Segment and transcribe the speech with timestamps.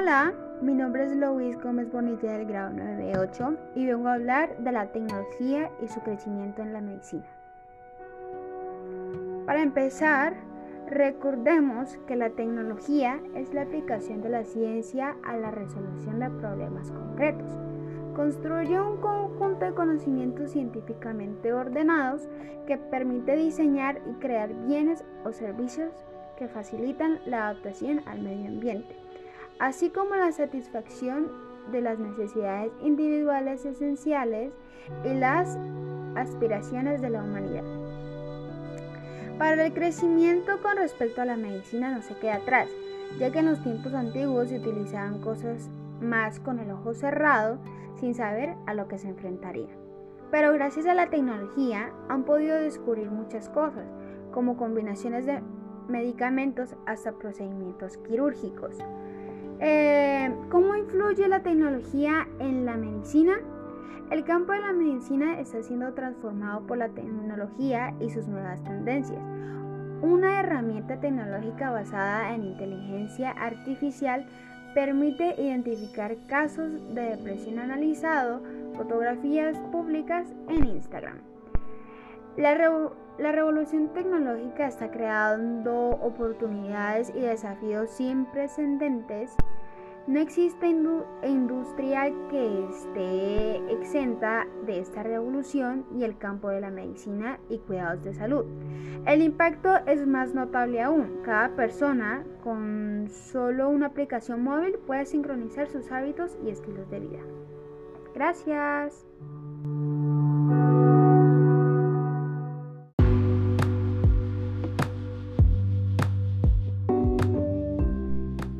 [0.00, 4.72] Hola, mi nombre es Luis Gómez Bonilla del grado 9B8 y vengo a hablar de
[4.72, 7.26] la tecnología y su crecimiento en la medicina.
[9.44, 10.36] Para empezar,
[10.88, 16.90] recordemos que la tecnología es la aplicación de la ciencia a la resolución de problemas
[16.90, 17.50] concretos.
[18.16, 22.26] Construye un conjunto de conocimientos científicamente ordenados
[22.66, 25.92] que permite diseñar y crear bienes o servicios
[26.38, 29.09] que facilitan la adaptación al medio ambiente
[29.60, 31.28] así como la satisfacción
[31.70, 34.52] de las necesidades individuales esenciales
[35.04, 35.56] y las
[36.16, 37.62] aspiraciones de la humanidad.
[39.38, 42.68] Para el crecimiento con respecto a la medicina no se queda atrás,
[43.18, 45.68] ya que en los tiempos antiguos se utilizaban cosas
[46.00, 47.58] más con el ojo cerrado
[47.98, 49.68] sin saber a lo que se enfrentaría.
[50.30, 53.86] Pero gracias a la tecnología han podido descubrir muchas cosas,
[54.32, 55.40] como combinaciones de
[55.88, 58.78] medicamentos hasta procedimientos quirúrgicos.
[59.62, 63.34] Eh, ¿Cómo influye la tecnología en la medicina?
[64.10, 69.20] El campo de la medicina está siendo transformado por la tecnología y sus nuevas tendencias.
[70.02, 74.26] Una herramienta tecnológica basada en inteligencia artificial
[74.74, 78.40] permite identificar casos de depresión analizado,
[78.76, 81.18] fotografías públicas en Instagram.
[83.20, 89.36] La, revolución tecnológica está creando oportunidades y desafíos sin precedentes
[90.06, 97.38] no existe industria que esté exenta de esta revolución y el campo de la medicina
[97.48, 98.44] y cuidados de salud.
[99.06, 101.20] El impacto es más notable aún.
[101.22, 107.20] Cada persona con solo una aplicación móvil puede sincronizar sus hábitos y estilos de vida.
[108.14, 109.06] Gracias.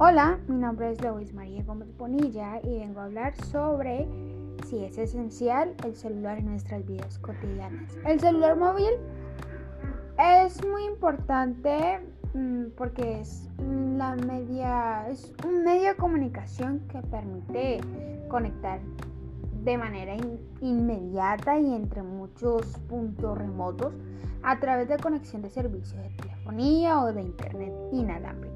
[0.03, 4.09] Hola, mi nombre es Luis María Gómez Bonilla y vengo a hablar sobre
[4.67, 7.99] si es esencial el celular en nuestras vidas cotidianas.
[8.07, 8.89] El celular móvil
[10.19, 12.01] es muy importante
[12.33, 13.51] mm, porque es
[13.99, 17.83] la media es un medio de comunicación que permite
[18.29, 18.81] conectar
[19.65, 20.17] de manera
[20.63, 23.93] inmediata y entre muchos puntos remotos
[24.43, 28.50] a través de conexión de servicios de telefonía o de internet inalámbrica.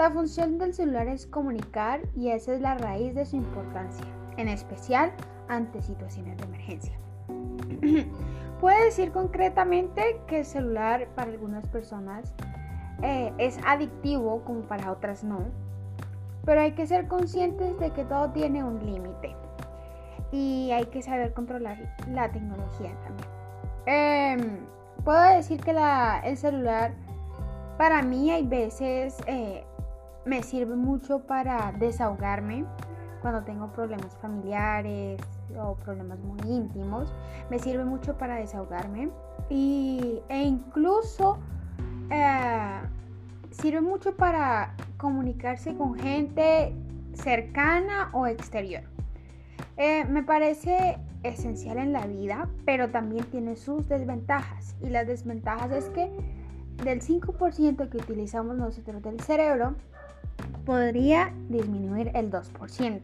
[0.00, 4.06] La función del celular es comunicar y esa es la raíz de su importancia,
[4.38, 5.12] en especial
[5.46, 6.98] ante situaciones de emergencia.
[8.62, 12.32] Puede decir concretamente que el celular para algunas personas
[13.02, 15.40] eh, es adictivo como para otras no,
[16.46, 19.36] pero hay que ser conscientes de que todo tiene un límite
[20.32, 21.76] y hay que saber controlar
[22.08, 23.28] la tecnología también.
[23.84, 24.60] Em,
[25.04, 25.76] puedo decir que
[26.24, 26.94] el celular
[27.76, 29.64] para mí hay veces eh,
[30.24, 32.64] me sirve mucho para desahogarme
[33.20, 35.20] cuando tengo problemas familiares
[35.58, 37.12] o problemas muy íntimos.
[37.50, 39.10] Me sirve mucho para desahogarme
[39.48, 41.38] y, e incluso
[42.10, 42.80] eh,
[43.50, 46.74] sirve mucho para comunicarse con gente
[47.14, 48.82] cercana o exterior.
[49.76, 54.76] Eh, me parece esencial en la vida, pero también tiene sus desventajas.
[54.82, 56.10] Y las desventajas es que
[56.84, 59.74] del 5% que utilizamos nosotros del cerebro,
[60.70, 63.00] podría disminuir el 2%,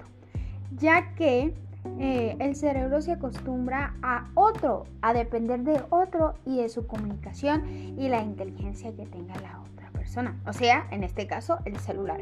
[0.78, 1.52] ya que
[1.98, 7.66] eh, el cerebro se acostumbra a otro, a depender de otro y de su comunicación
[7.98, 12.20] y la inteligencia que tenga la otra persona, o sea, en este caso, el celular.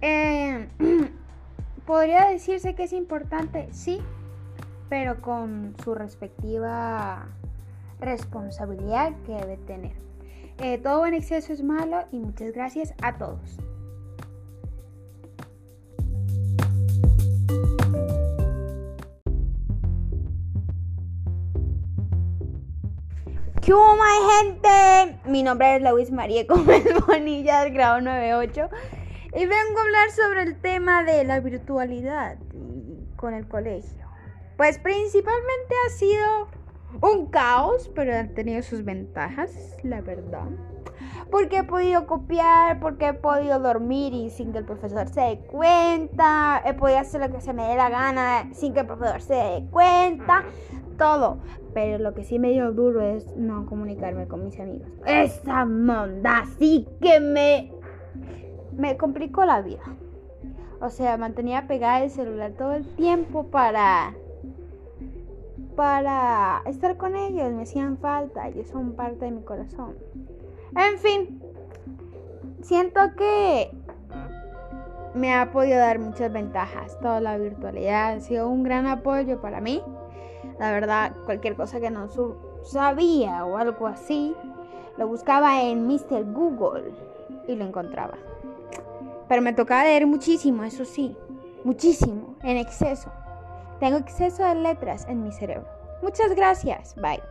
[0.00, 0.66] Eh,
[1.86, 4.00] podría decirse que es importante, sí,
[4.88, 7.28] pero con su respectiva
[8.00, 9.92] responsabilidad que debe tener.
[10.58, 13.60] Eh, todo en exceso es malo y muchas gracias a todos.
[23.70, 23.76] ¿Qué
[24.42, 25.20] gente?
[25.26, 28.68] Mi nombre es Luis María Gómez Bonilla del grado 98
[29.32, 32.36] y vengo a hablar sobre el tema de la virtualidad
[33.14, 34.08] con el colegio.
[34.56, 36.48] Pues principalmente ha sido
[37.00, 39.52] un caos, pero han tenido sus ventajas,
[39.84, 40.48] la verdad.
[41.30, 45.38] Porque he podido copiar, porque he podido dormir y sin que el profesor se dé
[45.50, 46.62] cuenta.
[46.64, 49.34] He podido hacer lo que se me dé la gana sin que el profesor se
[49.34, 50.44] dé cuenta.
[50.98, 51.38] Todo.
[51.72, 54.88] Pero lo que sí me dio duro es no comunicarme con mis amigos.
[55.06, 57.72] Esa monda sí que me,
[58.76, 59.84] me complicó la vida.
[60.80, 64.14] O sea, mantenía pegada el celular todo el tiempo para
[65.76, 69.94] para estar con ellos, me hacían falta, ellos son parte de mi corazón.
[70.76, 71.42] En fin,
[72.62, 73.70] siento que
[75.14, 76.98] me ha podido dar muchas ventajas.
[77.00, 79.82] Toda la virtualidad ha sido un gran apoyo para mí.
[80.58, 82.08] La verdad, cualquier cosa que no
[82.62, 84.34] sabía o algo así,
[84.98, 86.24] lo buscaba en Mr.
[86.32, 86.92] Google
[87.48, 88.14] y lo encontraba.
[89.28, 91.16] Pero me tocaba leer muchísimo, eso sí,
[91.64, 93.10] muchísimo, en exceso.
[93.78, 95.66] Tengo exceso de letras en mi cerebro.
[96.02, 96.94] Muchas gracias.
[96.96, 97.22] Bye.